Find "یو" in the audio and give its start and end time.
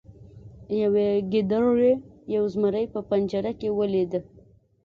2.35-2.43